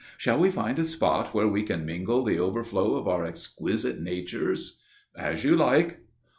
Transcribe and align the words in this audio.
"Shall 0.17 0.39
we 0.39 0.49
find 0.49 0.79
a 0.79 0.83
spot 0.83 1.31
where 1.31 1.47
we 1.47 1.61
can 1.61 1.85
mingle 1.85 2.23
the 2.23 2.39
overflow 2.39 2.95
of 2.95 3.07
our 3.07 3.23
exquisite 3.23 4.01
natures?" 4.01 4.79
"As 5.15 5.43
you 5.43 5.55
like." 5.55 5.99